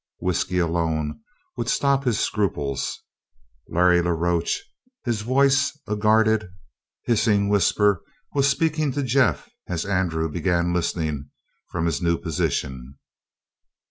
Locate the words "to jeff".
8.93-9.47